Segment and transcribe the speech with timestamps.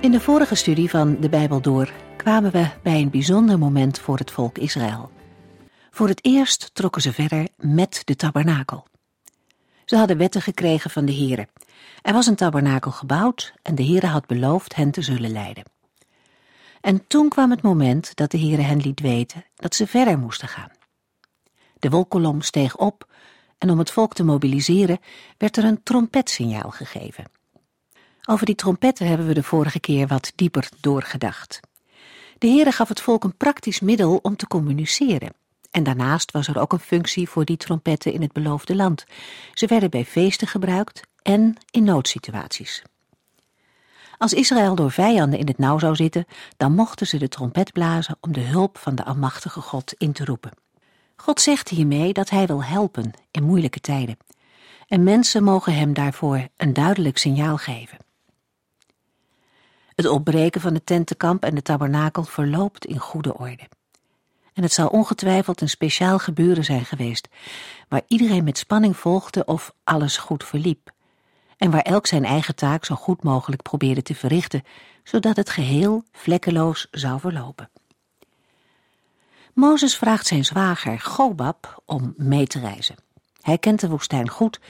[0.00, 4.18] In de vorige studie van de Bijbel door kwamen we bij een bijzonder moment voor
[4.18, 5.10] het volk Israël.
[5.90, 8.86] Voor het eerst trokken ze verder met de tabernakel.
[9.84, 11.48] Ze hadden wetten gekregen van de Here.
[12.02, 15.64] Er was een tabernakel gebouwd en de Here had beloofd hen te zullen leiden.
[16.80, 20.48] En toen kwam het moment dat de Here hen liet weten dat ze verder moesten
[20.48, 20.70] gaan.
[21.78, 23.12] De wolkolom steeg op
[23.58, 24.98] en om het volk te mobiliseren
[25.38, 27.24] werd er een trompetsignaal gegeven.
[28.24, 31.60] Over die trompetten hebben we de vorige keer wat dieper doorgedacht.
[32.38, 35.32] De Heere gaf het volk een praktisch middel om te communiceren.
[35.70, 39.04] En daarnaast was er ook een functie voor die trompetten in het beloofde land.
[39.54, 42.82] Ze werden bij feesten gebruikt en in noodsituaties.
[44.18, 48.16] Als Israël door vijanden in het nauw zou zitten, dan mochten ze de trompet blazen
[48.20, 50.50] om de hulp van de Almachtige God in te roepen.
[51.16, 54.16] God zegt hiermee dat hij wil helpen in moeilijke tijden.
[54.86, 57.98] En mensen mogen hem daarvoor een duidelijk signaal geven.
[60.00, 63.68] Het opbreken van het tentenkamp en de tabernakel verloopt in goede orde.
[64.52, 67.28] En het zal ongetwijfeld een speciaal gebeuren zijn geweest,
[67.88, 70.90] waar iedereen met spanning volgde of alles goed verliep,
[71.56, 74.62] en waar elk zijn eigen taak zo goed mogelijk probeerde te verrichten,
[75.04, 77.70] zodat het geheel vlekkeloos zou verlopen.
[79.54, 82.96] Mozes vraagt zijn zwager Gobab om mee te reizen.
[83.40, 84.60] Hij kent de woestijn goed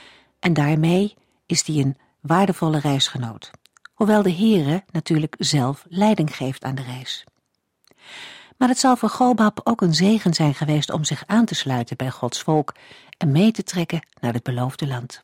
[0.40, 1.14] en daarmee
[1.46, 3.50] is hij een waardevolle reisgenoot
[4.00, 7.24] hoewel de Heere natuurlijk zelf leiding geeft aan de reis.
[8.56, 11.96] Maar het zal voor Gobab ook een zegen zijn geweest om zich aan te sluiten
[11.96, 12.74] bij Gods volk
[13.16, 15.20] en mee te trekken naar het beloofde land.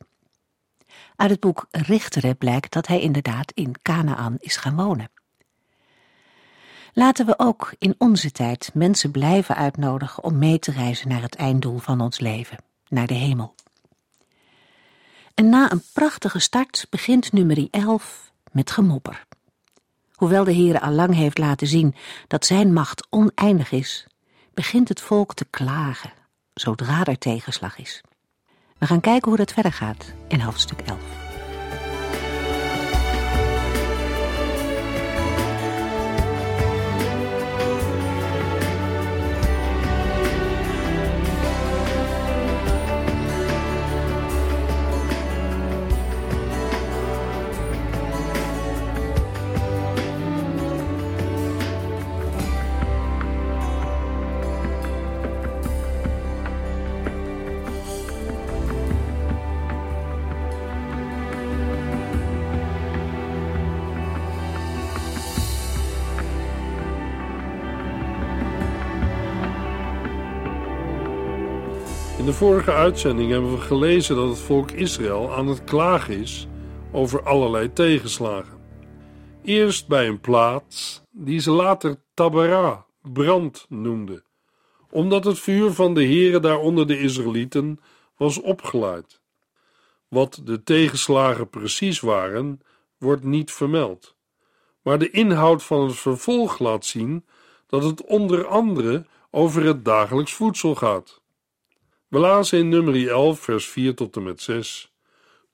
[1.17, 5.11] Uit het boek Richteren blijkt dat hij inderdaad in Canaan is gaan wonen.
[6.93, 11.35] Laten we ook in onze tijd mensen blijven uitnodigen om mee te reizen naar het
[11.35, 12.59] einddoel van ons leven,
[12.89, 13.55] naar de hemel.
[15.35, 19.25] En na een prachtige start begint nummer 11 met gemopper.
[20.13, 21.95] Hoewel de Heere al lang heeft laten zien
[22.27, 24.07] dat zijn macht oneindig is,
[24.55, 26.13] begint het volk te klagen
[26.61, 28.01] zodra er tegenslag is.
[28.79, 31.26] We gaan kijken hoe dat verder gaat in hoofdstuk 11.
[72.27, 76.47] In de vorige uitzending hebben we gelezen dat het volk Israël aan het klagen is
[76.93, 78.59] over allerlei tegenslagen.
[79.43, 84.25] Eerst bij een plaats die ze later Tabara, brand noemden,
[84.91, 87.81] omdat het vuur van de Heere daar onder de Israëlieten
[88.17, 89.21] was opgeleid.
[90.09, 92.61] Wat de tegenslagen precies waren,
[92.99, 94.17] wordt niet vermeld.
[94.83, 97.25] Maar de inhoud van het vervolg laat zien
[97.67, 101.25] dat het onder andere over het dagelijks voedsel gaat.
[102.09, 104.93] We lazen in nummer 11, vers 4 tot en met 6.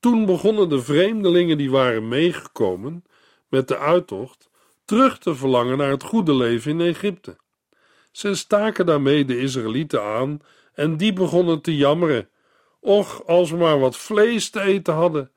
[0.00, 3.04] Toen begonnen de vreemdelingen die waren meegekomen
[3.48, 4.50] met de uittocht
[4.84, 7.37] terug te verlangen naar het goede leven in Egypte.
[8.10, 10.40] Ze staken daarmee de Israëlieten aan
[10.75, 12.28] en die begonnen te jammeren.
[12.81, 15.31] Och, als we maar wat vlees te eten hadden.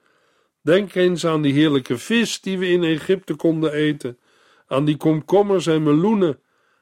[0.61, 4.19] Denk eens aan die heerlijke vis die we in Egypte konden eten,
[4.67, 6.39] aan die komkommers en meloenen,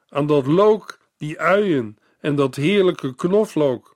[0.08, 3.93] aan dat look, die uien en dat heerlijke knoflook.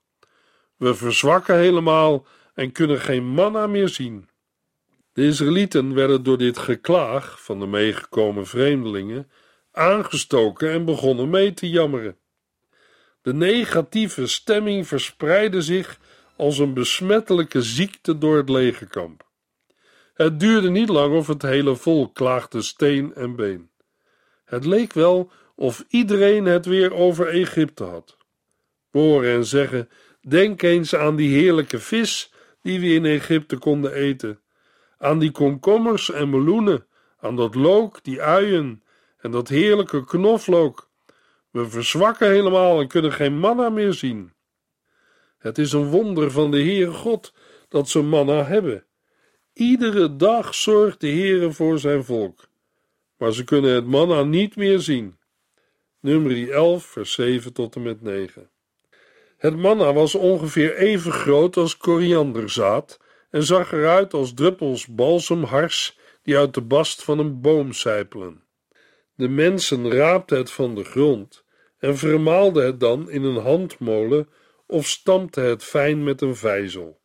[0.78, 4.28] We verzwakken helemaal en kunnen geen manna meer zien.
[5.12, 9.30] De Israëlieten werden door dit geklaag van de meegekomen vreemdelingen
[9.72, 12.16] aangestoken en begonnen mee te jammeren.
[13.22, 15.98] De negatieve stemming verspreidde zich
[16.36, 19.26] als een besmettelijke ziekte door het legerkamp.
[20.14, 23.70] Het duurde niet lang of het hele volk klaagde steen en been.
[24.44, 28.16] Het leek wel of iedereen het weer over Egypte had.
[28.90, 29.88] Horen en zeggen
[30.20, 32.32] Denk eens aan die heerlijke vis
[32.62, 34.40] die we in Egypte konden eten,
[34.98, 36.86] aan die komkommers en meloenen,
[37.20, 38.82] aan dat look, die uien
[39.18, 40.90] en dat heerlijke knoflook.
[41.50, 44.32] We verzwakken helemaal en kunnen geen manna meer zien.
[45.38, 47.34] Het is een wonder van de Heere God
[47.68, 48.84] dat ze manna hebben.
[49.52, 52.48] Iedere dag zorgt de Heere voor zijn volk,
[53.16, 55.18] maar ze kunnen het manna niet meer zien.
[56.00, 58.50] Nummer 11, vers 7 tot en met 9.
[59.38, 63.00] Het manna was ongeveer even groot als korianderzaad
[63.30, 68.42] en zag eruit als druppels balsemhars die uit de bast van een boom sijpelen.
[69.14, 71.44] De mensen raapten het van de grond
[71.78, 74.28] en vermaalden het dan in een handmolen
[74.66, 77.00] of stampten het fijn met een vijzel.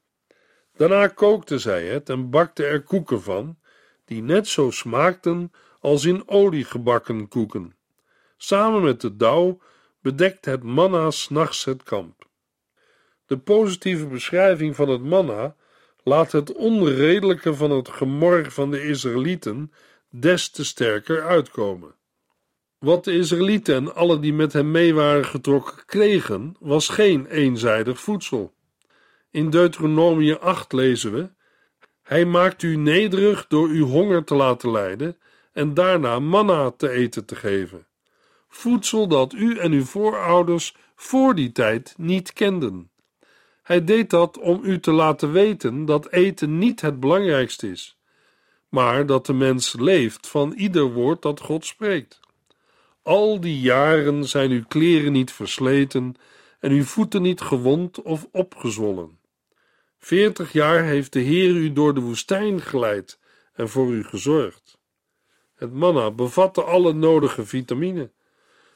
[0.75, 3.57] Daarna kookten zij het en bakten er koeken van,
[4.05, 7.75] die net zo smaakten als in olie gebakken koeken.
[8.37, 9.59] Samen met de dauw
[10.03, 12.27] bedekt het manna s'nachts het kamp.
[13.25, 15.55] De positieve beschrijving van het manna
[16.03, 19.71] laat het onredelijke van het gemor van de Israëlieten
[20.09, 21.95] des te sterker uitkomen.
[22.77, 27.99] Wat de Israëlieten en alle die met hem mee waren getrokken kregen, was geen eenzijdig
[27.99, 28.53] voedsel.
[29.31, 31.29] In Deuteronomie 8 lezen we:
[32.01, 35.17] Hij maakt u nederig door uw honger te laten lijden
[35.51, 37.87] en daarna manna te eten te geven.
[38.55, 42.89] Voedsel dat u en uw voorouders voor die tijd niet kenden.
[43.63, 47.97] Hij deed dat om u te laten weten dat eten niet het belangrijkste is,
[48.69, 52.19] maar dat de mens leeft van ieder woord dat God spreekt.
[53.01, 56.15] Al die jaren zijn uw kleren niet versleten
[56.59, 59.19] en uw voeten niet gewond of opgezwollen.
[59.97, 63.19] Veertig jaar heeft de Heer u door de woestijn geleid
[63.53, 64.77] en voor u gezorgd.
[65.55, 68.11] Het manna bevatte alle nodige vitamine.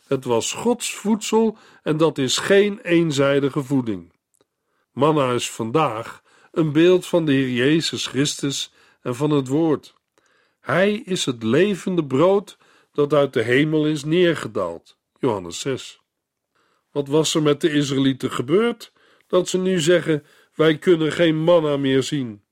[0.07, 4.11] Het was Gods voedsel en dat is geen eenzijdige voeding.
[4.91, 6.21] Manna is vandaag
[6.51, 8.71] een beeld van de Heer Jezus Christus
[9.01, 9.95] en van het Woord.
[10.59, 12.57] Hij is het levende brood
[12.91, 14.97] dat uit de hemel is neergedaald.
[15.19, 16.01] Johannes 6.
[16.91, 18.91] Wat was er met de Israëlieten gebeurd,
[19.27, 20.25] dat ze nu zeggen:
[20.55, 22.43] wij kunnen geen manna meer zien?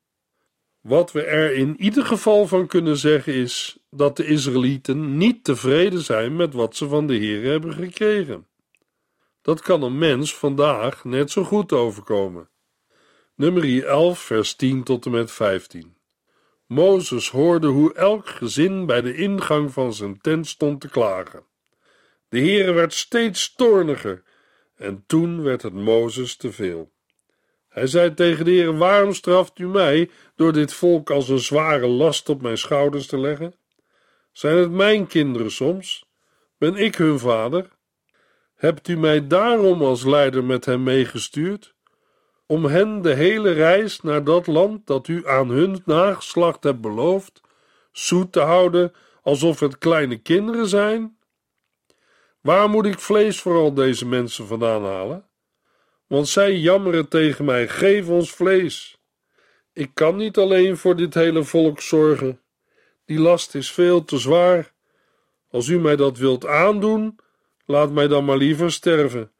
[0.86, 6.02] Wat we er in ieder geval van kunnen zeggen is dat de Israëlieten niet tevreden
[6.02, 8.48] zijn met wat ze van de Heer hebben gekregen.
[9.42, 12.50] Dat kan een mens vandaag net zo goed overkomen.
[13.36, 15.98] Nummer 11, vers 10 tot en met 15.
[16.68, 21.46] Mozes hoorde hoe elk gezin bij de ingang van zijn tent stond te klagen.
[22.30, 24.24] De Heere werd steeds toorniger
[24.76, 26.94] en toen werd het Mozes te veel.
[27.76, 31.88] Hij zei tegen de Heer: Waarom straft u mij door dit volk als een zware
[31.88, 33.56] last op mijn schouders te leggen?
[34.32, 36.06] Zijn het mijn kinderen soms?
[36.58, 37.70] Ben ik hun vader?
[38.56, 41.76] Hebt u mij daarom als leider met hem meegestuurd?
[42.46, 47.42] Om hen de hele reis naar dat land dat u aan hun nageslacht hebt beloofd,
[47.92, 51.18] zoet te houden alsof het kleine kinderen zijn?
[52.42, 55.30] Waar moet ik vlees voor al deze mensen vandaan halen?
[56.16, 58.98] Want zij jammeren tegen mij: geef ons vlees.
[59.74, 62.42] Ik kan niet alleen voor dit hele volk zorgen.
[63.06, 64.74] Die last is veel te zwaar.
[65.50, 67.20] Als u mij dat wilt aandoen,
[67.66, 69.32] Laat mij dan maar liever sterven,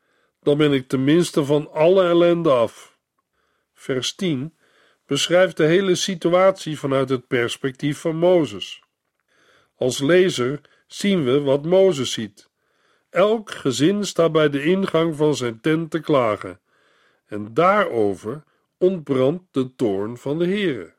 [0.42, 2.98] dan ben ik tenminste van alle ellende af.
[3.74, 4.58] Vers 10
[5.06, 8.84] beschrijft de hele situatie vanuit het perspectief van Mozes.
[9.76, 12.50] Als lezer zien we wat Mozes ziet.
[13.10, 16.60] Elk gezin staat bij de ingang van zijn tent te klagen,
[17.26, 18.44] en daarover
[18.78, 20.94] ontbrandt de toorn van de Heere.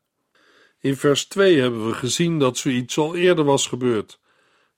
[0.78, 4.20] In vers 2 hebben we gezien dat zoiets al eerder was gebeurd.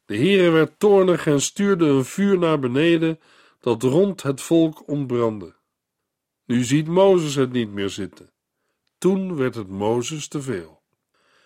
[0.04, 3.20] De Heere werd toornig en stuurde een vuur naar beneden
[3.60, 5.54] dat rond het volk ontbrandde.
[6.44, 8.32] Nu ziet Mozes het niet meer zitten.
[8.98, 10.82] Toen werd het Mozes te veel.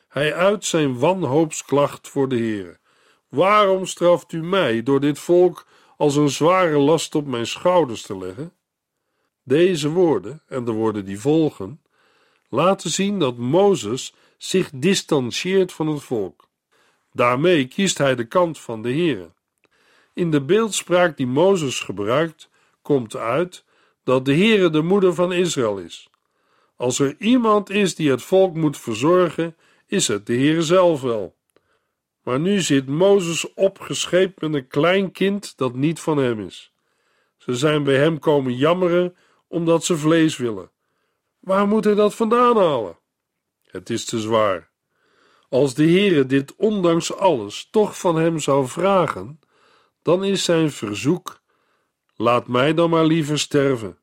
[0.09, 2.79] Hij uit zijn wanhoopsklacht voor de Heere.
[3.29, 5.67] Waarom straft u mij door dit volk
[5.97, 8.53] als een zware last op mijn schouders te leggen?
[9.43, 11.81] Deze woorden en de woorden die volgen
[12.49, 16.49] laten zien dat Mozes zich distancieert van het volk.
[17.13, 19.31] Daarmee kiest hij de kant van de Heere.
[20.15, 22.51] In de beeldspraak die Mozes gebruikt,
[22.83, 23.65] komt uit
[24.05, 26.11] dat de Heere de moeder van Israël is.
[26.77, 29.57] Als er iemand is die het volk moet verzorgen,
[29.87, 31.37] is het de Heere zelf wel.
[32.23, 36.73] Maar nu zit Mozes opgescheept met een klein kind dat niet van hem is.
[37.37, 39.17] Ze zijn bij hem komen jammeren
[39.53, 40.71] omdat ze vlees willen.
[41.39, 42.99] Waar moet hij dat vandaan halen?
[43.63, 44.71] Het is te zwaar.
[45.49, 49.41] Als de Heere dit ondanks alles toch van hem zou vragen,
[50.03, 51.43] dan is zijn verzoek:
[52.17, 53.99] laat mij dan maar liever sterven,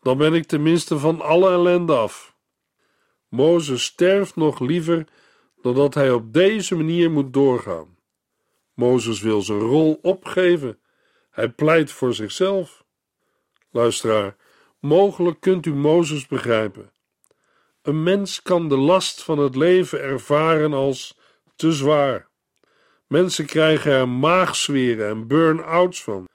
[0.00, 2.36] dan ben ik tenminste van alle ellende af.
[3.28, 5.06] Mozes sterft nog liever
[5.62, 7.98] dan dat hij op deze manier moet doorgaan.
[8.74, 10.78] Mozes wil zijn rol opgeven.
[11.30, 12.84] Hij pleit voor zichzelf.
[13.70, 14.36] Luisteraar,
[14.80, 16.92] mogelijk kunt u Mozes begrijpen.
[17.82, 21.18] Een mens kan de last van het leven ervaren als
[21.56, 22.28] te zwaar.
[23.06, 26.28] Mensen krijgen er maagzweren en burn-outs van,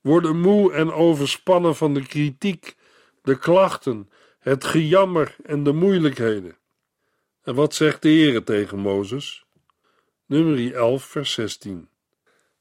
[0.00, 2.76] worden moe en overspannen van de kritiek,
[3.22, 6.56] de klachten, het gejammer en de moeilijkheden.
[7.42, 9.44] En wat zegt de Heere tegen Mozes?
[10.26, 11.88] Nummer 11, vers 16.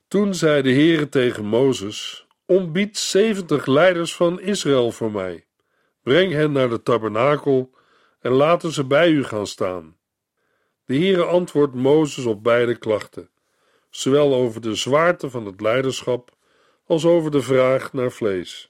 [0.08, 5.46] Toen zei de Heere tegen Mozes: Ontbied zeventig leiders van Israël voor mij.
[6.02, 7.72] Breng hen naar de tabernakel
[8.20, 9.98] en laten ze bij u gaan staan.
[10.86, 13.30] De Heere antwoordt Mozes op beide klachten,
[13.90, 16.36] zowel over de zwaarte van het leiderschap
[16.86, 18.70] als over de vraag naar vlees.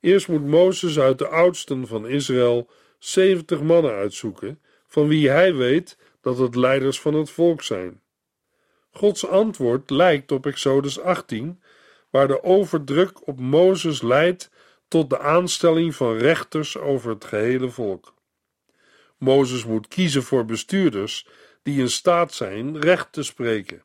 [0.00, 5.98] Eerst moet Mozes uit de oudsten van Israël zeventig mannen uitzoeken, van wie hij weet
[6.20, 8.02] dat het leiders van het volk zijn.
[8.90, 11.62] Gods antwoord lijkt op Exodus 18,
[12.10, 14.50] waar de overdruk op Mozes leidt
[14.88, 18.14] tot de aanstelling van rechters over het gehele volk.
[19.18, 21.26] Mozes moet kiezen voor bestuurders
[21.62, 23.82] die in staat zijn recht te spreken.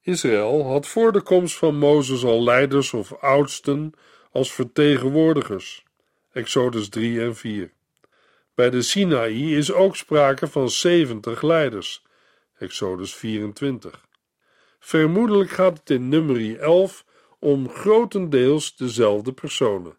[0.00, 3.92] Israël had voor de komst van Mozes al leiders of oudsten
[4.32, 5.84] als vertegenwoordigers.
[6.32, 7.72] Exodus 3 en 4.
[8.54, 12.02] Bij de Sinaï is ook sprake van 70 leiders.
[12.58, 14.06] Exodus 24.
[14.78, 17.04] Vermoedelijk gaat het in nummer 11
[17.40, 19.98] om grotendeels dezelfde personen.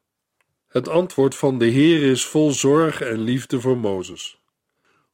[0.67, 4.41] Het antwoord van de Heer is vol zorg en liefde voor Mozes.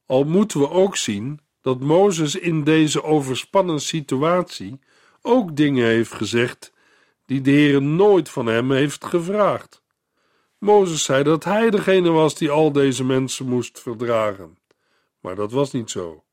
[0.06, 4.80] Al moeten we ook zien dat Mozes in deze overspannen situatie
[5.22, 6.72] ook dingen heeft gezegd
[7.26, 9.82] die de Heer nooit van hem heeft gevraagd.
[10.58, 14.58] Mozes zei dat hij degene was die al deze mensen moest verdragen,
[15.20, 16.24] maar dat was niet zo.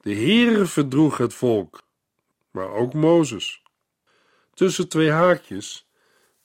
[0.00, 1.82] De Heere verdroeg het volk,
[2.50, 3.61] maar ook Mozes.
[4.54, 5.86] Tussen twee haakjes,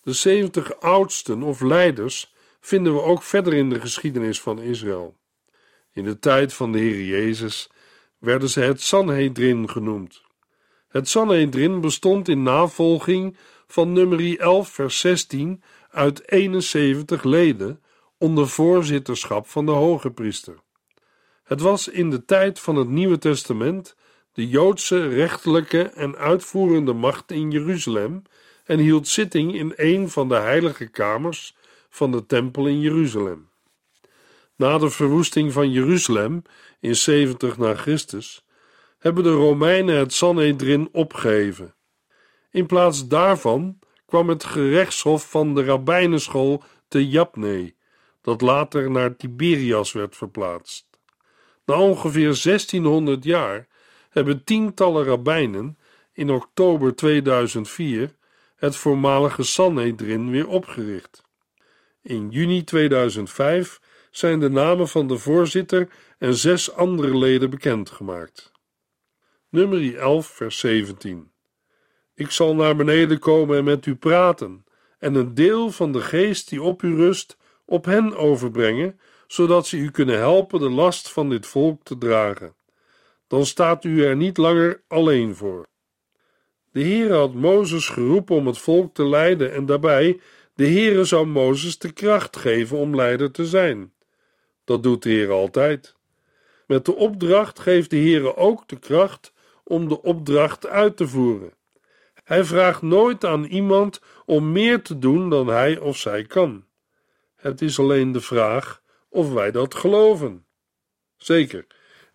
[0.02, 5.16] de zeventig oudsten of leiders vinden we ook verder in de geschiedenis van Israël.
[5.92, 7.70] In de tijd van de Heer Jezus
[8.18, 10.22] werden ze het Sanhedrin genoemd.
[10.88, 13.38] Het Sanhedrin bestond in navolging
[13.68, 17.82] van nummer 11 vers 16 uit 71 leden
[18.18, 20.56] onder voorzitterschap van de hoge priester.
[21.44, 23.96] Het was in de tijd van het Nieuwe Testament
[24.38, 28.22] de Joodse rechterlijke en uitvoerende macht in Jeruzalem
[28.66, 31.56] en hield zitting in een van de heilige kamers
[31.90, 33.50] van de tempel in Jeruzalem.
[34.56, 36.42] Na de verwoesting van Jeruzalem
[36.80, 38.46] in 70 na Christus
[39.00, 41.76] hebben de Romeinen het Sanhedrin opgeheven.
[42.52, 47.74] In plaats daarvan kwam het gerechtshof van de rabbijnenschool te Japne,
[48.22, 50.88] dat later naar Tiberias werd verplaatst.
[51.66, 53.68] Na ongeveer 1600 jaar
[54.18, 55.78] hebben tientallen rabbijnen
[56.14, 58.16] in oktober 2004
[58.56, 61.22] het voormalige Sanhedrin weer opgericht.
[62.02, 63.80] In juni 2005
[64.12, 68.52] zijn de namen van de voorzitter en zes andere leden bekendgemaakt.
[69.50, 71.32] Nummer 11, vers 17.
[72.14, 74.66] Ik zal naar beneden komen en met u praten,
[75.00, 79.78] en een deel van de geest die op u rust, op hen overbrengen, zodat ze
[79.78, 82.57] u kunnen helpen de last van dit volk te dragen.
[83.28, 85.68] Dan staat u er niet langer alleen voor.
[86.72, 90.20] De Heere had Mozes geroepen om het volk te leiden en daarbij
[90.54, 93.94] de Heere zou Mozes de kracht geven om leider te zijn.
[94.64, 95.96] Dat doet de Heer altijd.
[96.68, 101.54] Met de opdracht geeft de Heere ook de kracht om de opdracht uit te voeren.
[102.24, 106.66] Hij vraagt nooit aan iemand om meer te doen dan hij of zij kan.
[107.36, 110.46] Het is alleen de vraag of wij dat geloven.
[111.18, 111.68] Zeker,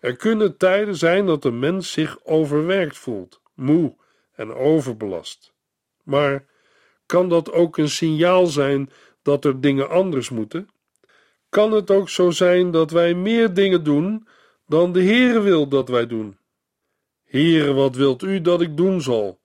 [0.03, 3.95] er kunnen tijden zijn dat een mens zich overwerkt voelt, moe
[4.35, 5.53] en overbelast.
[6.03, 6.45] Maar
[7.05, 8.89] kan dat ook een signaal zijn
[9.21, 10.69] dat er dingen anders moeten?
[11.49, 14.27] Kan het ook zo zijn dat wij meer dingen doen
[14.67, 16.37] dan de Heere wil dat wij doen?
[17.23, 19.39] Heere, wat wilt u dat ik doen zal?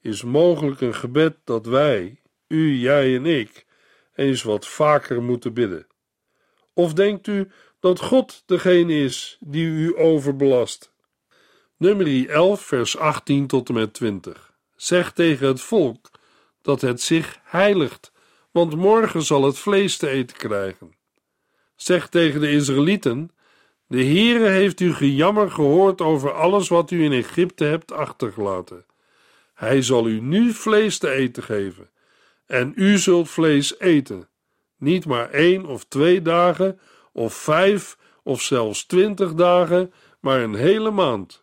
[0.00, 3.66] Is mogelijk een gebed dat wij, u, jij en ik,
[4.14, 5.86] eens wat vaker moeten bidden.
[6.72, 7.50] Of denkt u
[7.80, 10.92] dat God degene is die u overbelast?
[11.76, 14.52] Nummer 11, vers 18 tot en met 20.
[14.76, 16.10] Zeg tegen het volk
[16.62, 18.12] dat het zich heiligt,
[18.50, 20.94] want morgen zal het vlees te eten krijgen.
[21.76, 23.30] Zeg tegen de Israëlieten:
[23.86, 28.86] De Heere heeft uw gejammer gehoord over alles wat u in Egypte hebt achtergelaten.
[29.54, 31.90] Hij zal u nu vlees te eten geven,
[32.46, 34.28] en u zult vlees eten,
[34.76, 36.80] niet maar één of twee dagen,
[37.18, 41.40] of vijf of zelfs twintig dagen, maar een hele maand.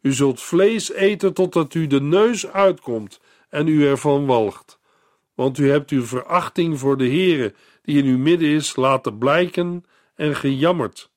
[0.00, 4.78] U zult vlees eten totdat u de neus uitkomt en u ervan walgt.
[5.34, 9.84] Want u hebt uw verachting voor de Heere, die in uw midden is, laten blijken
[10.14, 11.10] en gejammerd.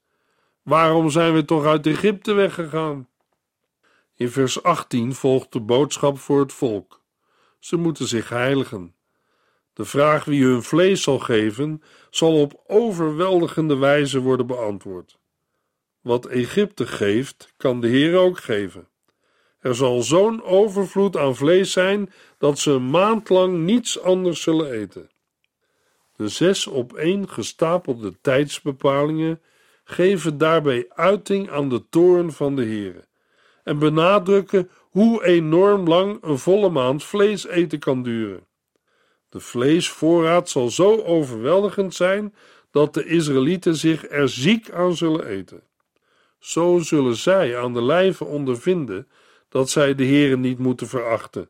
[0.61, 3.07] Waarom zijn we toch uit Egypte weggegaan?
[4.15, 7.01] In vers 18 volgt de boodschap voor het volk.
[7.59, 8.95] Ze moeten zich heiligen.
[9.73, 15.19] De vraag wie hun vlees zal geven, zal op overweldigende wijze worden beantwoord.
[16.01, 18.87] Wat Egypte geeft, kan de Heer ook geven.
[19.59, 24.71] Er zal zo'n overvloed aan vlees zijn dat ze een maand lang niets anders zullen
[24.71, 25.09] eten.
[26.15, 29.41] De zes op één gestapelde tijdsbepalingen
[29.83, 33.05] geven daarbij uiting aan de toorn van de Heer
[33.63, 38.45] en benadrukken hoe enorm lang een volle maand vlees eten kan duren.
[39.33, 42.35] De vleesvoorraad zal zo overweldigend zijn
[42.71, 45.63] dat de Israëlieten zich er ziek aan zullen eten.
[46.39, 49.07] Zo zullen zij aan de lijve ondervinden
[49.49, 51.49] dat zij de Heeren niet moeten verachten.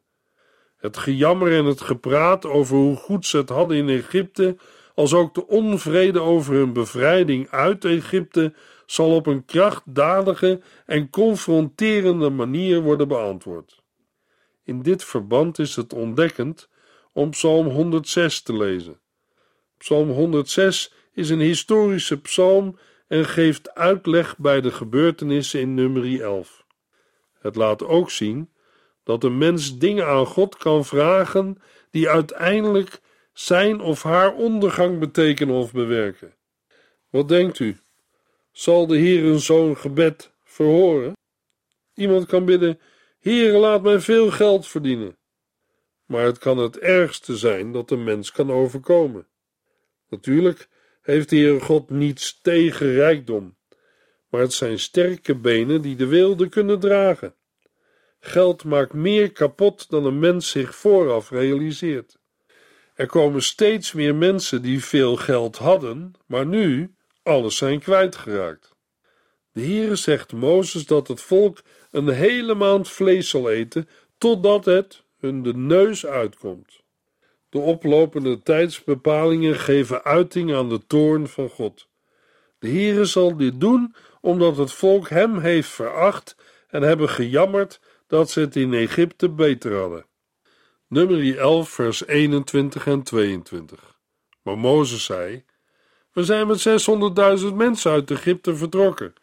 [0.77, 4.57] Het gejammer en het gepraat over hoe goed ze het hadden in Egypte,
[4.95, 8.53] als ook de onvrede over hun bevrijding uit Egypte,
[8.85, 13.81] zal op een krachtdadige en confronterende manier worden beantwoord.
[14.63, 16.71] In dit verband is het ontdekkend
[17.13, 19.00] om Psalm 106 te lezen.
[19.77, 22.77] Psalm 106 is een historische psalm
[23.08, 26.65] en geeft uitleg bij de gebeurtenissen in nummer 11.
[27.39, 28.50] Het laat ook zien
[29.03, 33.01] dat een mens dingen aan God kan vragen die uiteindelijk
[33.34, 36.34] zijn of haar ondergang betekenen of bewerken.
[37.10, 37.77] Wat denkt u?
[38.51, 41.13] Zal de Heer een zo'n gebed verhoren?
[41.96, 42.79] Iemand kan bidden:
[43.20, 45.17] Heer, laat mij veel geld verdienen.
[46.13, 49.27] Maar het kan het ergste zijn dat een mens kan overkomen.
[50.09, 50.68] Natuurlijk
[51.01, 53.57] heeft de Heer God niets tegen rijkdom,
[54.29, 57.35] maar het zijn sterke benen die de wilde kunnen dragen.
[58.20, 62.20] Geld maakt meer kapot dan een mens zich vooraf realiseert.
[62.94, 68.75] Er komen steeds meer mensen die veel geld hadden, maar nu alles zijn kwijtgeraakt.
[69.51, 71.61] De Heere zegt Mozes dat het volk
[71.92, 76.81] een hele maand vlees zal eten, totdat het hun de neus uitkomt.
[77.50, 81.88] De oplopende tijdsbepalingen geven uiting aan de toorn van God.
[82.59, 86.36] De Heere zal dit doen omdat het volk hem heeft veracht
[86.68, 90.05] en hebben gejammerd dat ze het in Egypte beter hadden.
[90.88, 94.00] Nummer 11, vers 21 en 22.
[94.42, 95.44] Maar Mozes zei:
[96.12, 96.68] We zijn met
[97.42, 99.14] 600.000 mensen uit Egypte vertrokken,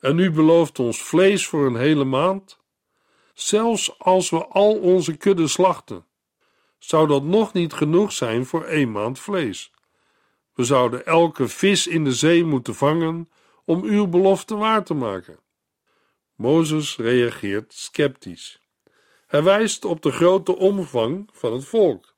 [0.00, 2.57] en u belooft ons vlees voor een hele maand?
[3.38, 6.06] Zelfs als we al onze kudde slachten,
[6.78, 9.72] zou dat nog niet genoeg zijn voor één maand vlees.
[10.54, 13.30] We zouden elke vis in de zee moeten vangen
[13.64, 15.38] om uw belofte waar te maken.
[16.34, 18.60] Mozes reageert sceptisch.
[19.26, 22.14] Hij wijst op de grote omvang van het volk.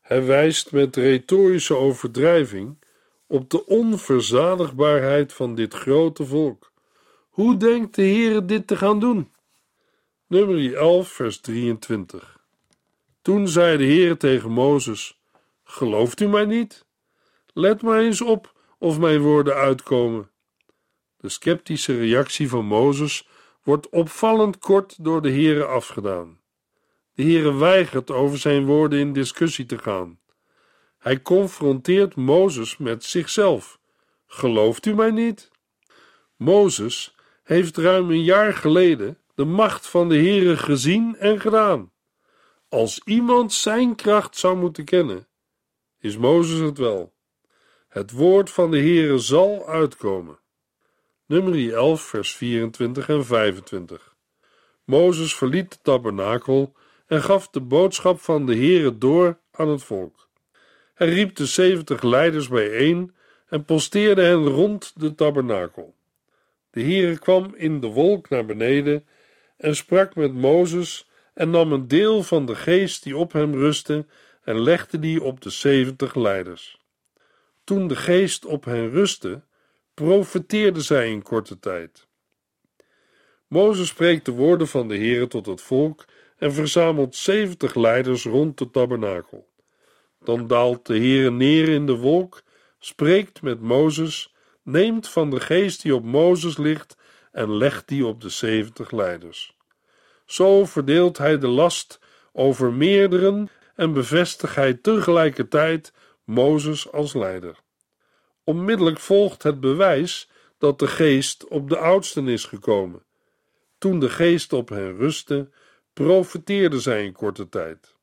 [0.00, 2.78] Hij wijst met retorische overdrijving
[3.26, 6.72] op de onverzadigbaarheid van dit grote volk.
[7.28, 9.34] Hoe denkt de Heer dit te gaan doen?
[10.28, 12.38] Nummer 11, vers 23.
[13.22, 15.20] Toen zei de Heer tegen Mozes:
[15.64, 16.86] Gelooft u mij niet?
[17.52, 20.30] Let maar eens op of mijn woorden uitkomen.
[21.16, 23.28] De sceptische reactie van Mozes
[23.62, 26.40] wordt opvallend kort door de Heere afgedaan.
[27.14, 30.18] De Heere weigert over zijn woorden in discussie te gaan.
[30.98, 33.78] Hij confronteert Mozes met zichzelf.
[34.26, 35.50] Gelooft u mij niet?
[36.36, 41.92] Mozes heeft ruim een jaar geleden de macht van de Heere gezien en gedaan.
[42.68, 45.28] Als iemand zijn kracht zou moeten kennen,
[45.98, 47.14] is Mozes het wel.
[47.88, 50.38] Het woord van de Heere zal uitkomen.
[51.26, 54.14] Nummer 11, vers 24 en 25.
[54.84, 56.72] Mozes verliet de tabernakel
[57.06, 60.28] en gaf de boodschap van de Heere door aan het volk.
[60.94, 63.14] Hij riep de zeventig leiders bijeen
[63.48, 65.94] en posteerde hen rond de tabernakel.
[66.70, 69.06] De Heere kwam in de wolk naar beneden
[69.56, 74.06] en sprak met Mozes en nam een deel van de geest die op hem rustte
[74.42, 76.80] en legde die op de zeventig leiders.
[77.64, 79.42] Toen de geest op hen rustte,
[79.94, 82.06] profeteerden zij in korte tijd.
[83.46, 86.04] Mozes spreekt de woorden van de Heere tot het volk
[86.38, 89.48] en verzamelt zeventig leiders rond de tabernakel.
[90.20, 92.42] Dan daalt de Heere neer in de wolk,
[92.78, 96.96] spreekt met Mozes, neemt van de geest die op Mozes ligt
[97.36, 99.56] en legt die op de zeventig leiders.
[100.24, 102.00] Zo verdeelt hij de last
[102.32, 105.92] over meerderen en bevestigt hij tegelijkertijd
[106.24, 107.56] Mozes als leider.
[108.44, 113.02] Onmiddellijk volgt het bewijs dat de geest op de oudsten is gekomen.
[113.78, 115.50] Toen de geest op hen rustte,
[115.92, 117.94] profeteerden zij in korte tijd.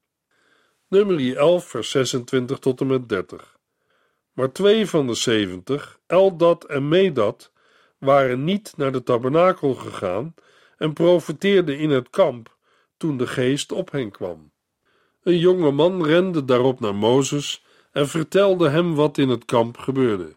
[0.87, 3.57] Nummer 11, vers 26 tot en met 30.
[4.33, 7.52] Maar twee van de zeventig, Eldad en Medad,
[8.03, 10.33] waren niet naar de tabernakel gegaan
[10.77, 12.57] en profeteerden in het kamp
[12.97, 14.51] toen de geest op hen kwam.
[15.23, 20.35] Een jonge man rende daarop naar Mozes en vertelde hem wat in het kamp gebeurde.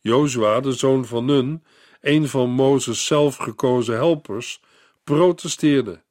[0.00, 1.64] Jozua, de zoon van Nun,
[2.00, 4.62] een van Mozes zelf gekozen helpers,
[5.04, 6.02] protesteerde: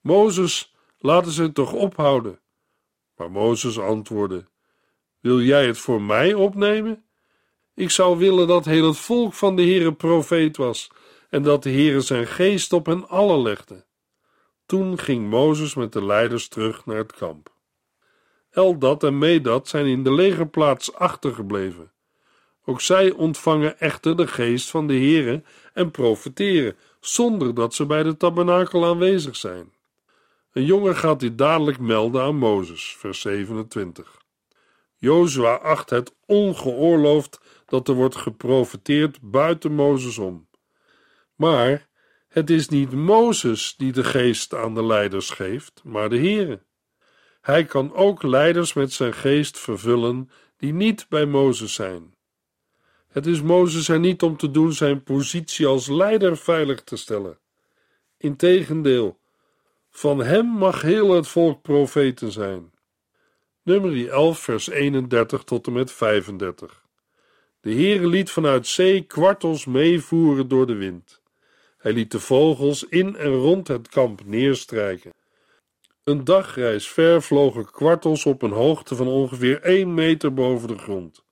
[0.00, 2.40] Mozes, laten ze het toch ophouden.
[3.16, 4.46] Maar Mozes antwoordde:
[5.20, 7.04] Wil jij het voor mij opnemen?
[7.80, 10.90] Ik zou willen dat heel het volk van de Heere profeet was
[11.30, 13.84] en dat de Heere zijn geest op hen allen legde.
[14.66, 17.52] Toen ging Mozes met de leiders terug naar het kamp.
[18.50, 21.92] Eldad en Medad zijn in de legerplaats achtergebleven.
[22.64, 28.02] Ook zij ontvangen echter de geest van de Heere en profeteren, zonder dat ze bij
[28.02, 29.72] de tabernakel aanwezig zijn.
[30.52, 34.20] Een jongen gaat dit dadelijk melden aan Mozes, vers 27.
[34.96, 37.40] Jozua acht het ongeoorloofd
[37.70, 40.48] dat er wordt geprofeteerd buiten Mozes om.
[41.34, 41.88] Maar
[42.28, 46.62] het is niet Mozes die de geest aan de leiders geeft, maar de Heere.
[47.40, 52.14] Hij kan ook leiders met zijn geest vervullen die niet bij Mozes zijn.
[53.08, 57.38] Het is Mozes er niet om te doen zijn positie als leider veilig te stellen.
[58.16, 59.18] Integendeel,
[59.90, 62.72] van hem mag heel het volk profeten zijn.
[63.62, 66.79] Nummer 11, vers 31 tot en met 35.
[67.60, 71.22] De Heere liet vanuit zee kwartels meevoeren door de wind.
[71.78, 75.12] Hij liet de vogels in en rond het kamp neerstrijken.
[76.04, 81.24] Een dagreis ver vlogen kwartels op een hoogte van ongeveer 1 meter boven de grond.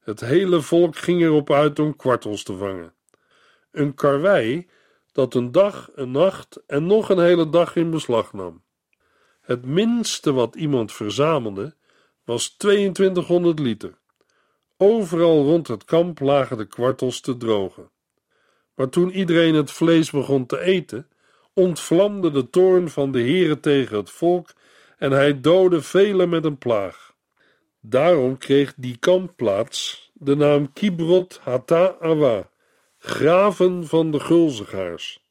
[0.00, 2.94] Het hele volk ging erop uit om kwartels te vangen.
[3.70, 4.68] Een karwei
[5.12, 8.62] dat een dag, een nacht en nog een hele dag in beslag nam.
[9.40, 11.74] Het minste wat iemand verzamelde
[12.24, 13.97] was 2200 liter.
[14.80, 17.90] Overal rond het kamp lagen de kwartels te drogen.
[18.74, 21.08] Maar toen iedereen het vlees begon te eten,
[21.52, 24.52] ontvlamde de toorn van de Heere tegen het volk
[24.98, 27.14] en hij doodde velen met een plaag.
[27.80, 32.50] Daarom kreeg die kampplaats de naam Kibrot Hata Awa,
[32.98, 35.24] graven van de gulzigaars.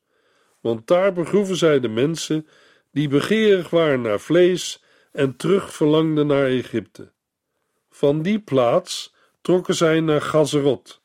[0.60, 2.48] Want daar begroeven zij de mensen
[2.92, 7.12] die begeerig waren naar vlees en terug verlangden naar Egypte.
[7.90, 9.16] Van die plaats
[9.48, 11.02] trokken zij naar Gazerot,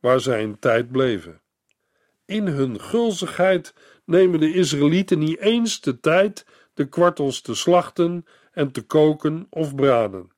[0.00, 1.40] waar zij een tijd bleven.
[2.24, 3.74] In hun gulzigheid
[4.04, 9.74] nemen de Israëlieten niet eens de tijd de kwartels te slachten en te koken of
[9.74, 10.30] braden.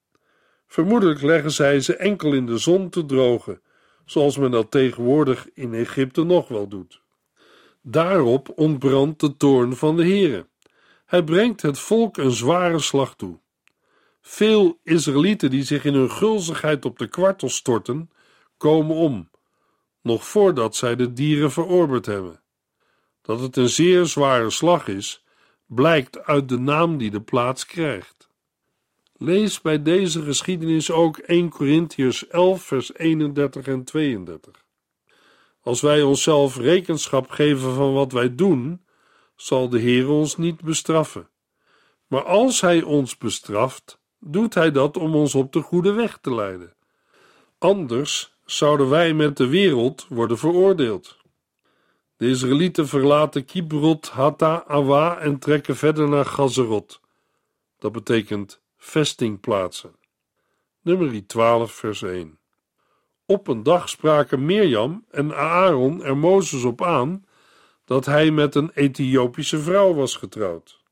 [0.67, 3.63] Vermoedelijk leggen zij ze enkel in de zon te drogen,
[4.05, 7.03] zoals men dat tegenwoordig in Egypte nog wel doet.
[7.83, 10.49] Daarop ontbrandt de toorn van de Heere.
[11.05, 13.42] Hij brengt het volk een zware slag toe.
[14.25, 18.11] Veel Israëlieten die zich in hun gulzigheid op de kwartels storten,
[18.57, 19.31] komen om,
[20.03, 22.43] nog voordat zij de dieren verorberd hebben.
[23.23, 25.25] Dat het een zeer zware slag is,
[25.67, 28.29] blijkt uit de naam die de plaats krijgt.
[29.17, 34.65] Lees bij deze geschiedenis ook 1 Corinthiërs 11, vers 31 en 32.
[35.61, 38.85] Als wij onszelf rekenschap geven van wat wij doen,
[39.37, 41.29] zal de Heer ons niet bestraffen.
[42.07, 46.35] Maar als Hij ons bestraft, doet Hij dat om ons op de goede weg te
[46.35, 46.75] leiden.
[47.59, 51.17] Anders zouden wij met de wereld worden veroordeeld.
[52.17, 57.01] De Israëlieten verlaten Kibrot, Hatta, Awa en trekken verder naar Gazerot.
[57.79, 59.95] Dat betekent vestingplaatsen.
[60.81, 62.39] Nummer 12, vers 1.
[63.27, 67.25] Op een dag spraken Mirjam en Aaron er Mozes op aan
[67.85, 70.83] dat hij met een Ethiopische vrouw was getrouwd.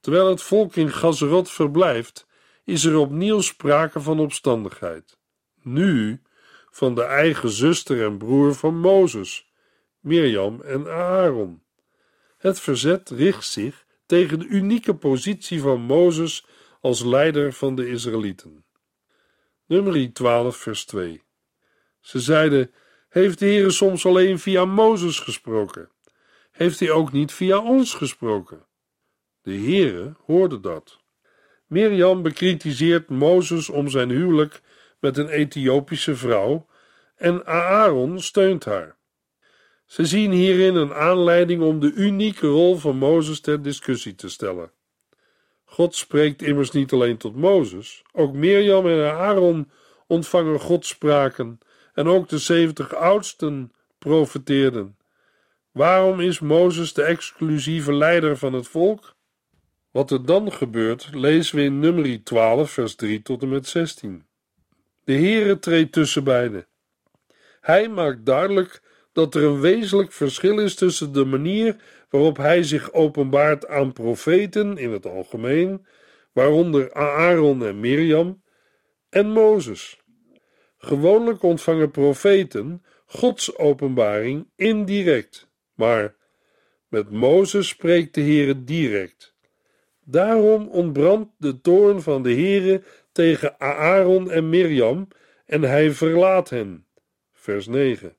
[0.00, 2.26] Terwijl het volk in Gazerot verblijft,
[2.64, 5.18] is er opnieuw sprake van opstandigheid.
[5.62, 6.22] Nu
[6.70, 9.52] van de eigen zuster en broer van Mozes,
[10.00, 11.62] Mirjam en Aaron.
[12.38, 16.46] Het verzet richt zich tegen de unieke positie van Mozes
[16.80, 18.64] als leider van de Israëlieten.
[19.66, 21.22] Nummer 12, vers 2.
[22.00, 22.72] Ze zeiden:
[23.08, 25.90] Heeft de Heer soms alleen via Mozes gesproken?
[26.50, 28.66] Heeft hij ook niet via ons gesproken?
[29.42, 31.03] De Heere hoorde dat.
[31.66, 34.62] Mirjam bekritiseert Mozes om zijn huwelijk
[35.00, 36.66] met een Ethiopische vrouw
[37.16, 38.96] en Aaron steunt haar.
[39.86, 44.70] Ze zien hierin een aanleiding om de unieke rol van Mozes ter discussie te stellen.
[45.64, 49.70] God spreekt immers niet alleen tot Mozes, ook Mirjam en Aaron
[50.06, 51.58] ontvangen Godspraken
[51.94, 54.96] en ook de zeventig oudsten profeteerden.
[55.72, 59.14] Waarom is Mozes de exclusieve leider van het volk?
[59.94, 64.26] Wat er dan gebeurt, lezen we in nummer 12, vers 3 tot en met 16.
[65.04, 66.66] De Heere treedt tussen beiden.
[67.60, 71.76] Hij maakt duidelijk dat er een wezenlijk verschil is tussen de manier
[72.10, 75.86] waarop hij zich openbaart aan profeten in het algemeen,
[76.32, 78.42] waaronder Aaron en Mirjam,
[79.08, 80.00] en Mozes.
[80.78, 86.16] Gewoonlijk ontvangen profeten Gods openbaring indirect, maar
[86.88, 89.33] met Mozes spreekt de Heere direct.
[90.04, 95.08] Daarom ontbrandt de toorn van de Heere tegen Aaron en Mirjam
[95.46, 96.86] en hij verlaat hen.
[97.32, 98.16] Vers 9.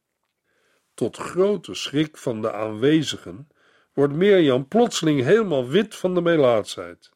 [0.94, 3.48] Tot grote schrik van de aanwezigen
[3.94, 7.10] wordt Mirjam plotseling helemaal wit van de melaatsheid.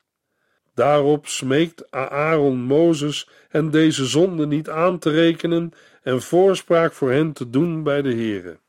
[0.73, 7.33] Daarop smeekt Aaron Mozes hen deze zonde niet aan te rekenen en voorspraak voor hen
[7.33, 8.59] te doen bij de Heere.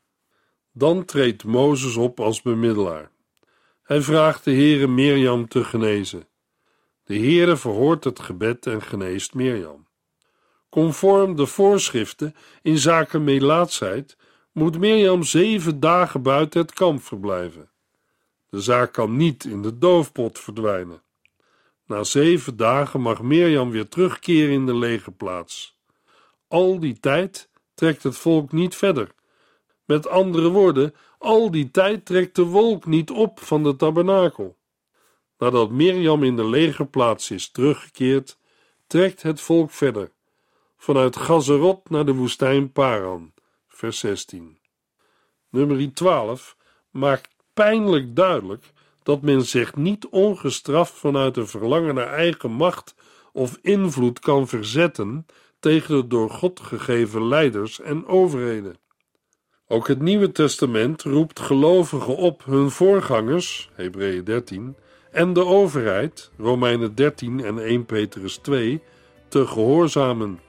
[0.71, 3.10] Dan treedt Mozes op als bemiddelaar.
[3.91, 6.27] Hij vraagt de Heere Mirjam te genezen.
[7.03, 9.87] De Heere verhoort het gebed en geneest Mirjam.
[10.69, 14.17] Conform de voorschriften in zaken melaatsheid
[14.51, 17.69] moet Mirjam zeven dagen buiten het kamp verblijven.
[18.49, 21.03] De zaak kan niet in de doofpot verdwijnen.
[21.85, 25.77] Na zeven dagen mag Mirjam weer terugkeren in de legerplaats.
[26.47, 29.11] Al die tijd trekt het volk niet verder.
[29.85, 34.57] Met andere woorden, al die tijd trekt de wolk niet op van de tabernakel.
[35.37, 38.37] Nadat Mirjam in de legerplaats is teruggekeerd,
[38.87, 40.11] trekt het volk verder,
[40.77, 43.33] vanuit Gazerot naar de woestijn Paran,
[43.67, 44.57] vers 16.
[45.49, 46.57] Nummer 12
[46.89, 48.71] maakt pijnlijk duidelijk
[49.03, 52.95] dat men zich niet ongestraft vanuit een verlangen naar eigen macht
[53.31, 55.25] of invloed kan verzetten
[55.59, 58.80] tegen de door God gegeven leiders en overheden.
[59.71, 64.75] Ook het Nieuwe Testament roept gelovigen op hun voorgangers, Hebreeën 13,
[65.11, 68.81] en de overheid, Romeinen 13 en 1 Petrus 2,
[69.27, 70.39] te gehoorzamen.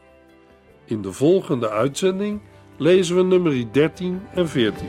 [0.84, 2.40] In de volgende uitzending
[2.76, 4.88] lezen we nummer 13 en 14.